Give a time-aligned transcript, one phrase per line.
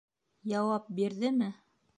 [0.53, 1.55] Яуап бирҙеме?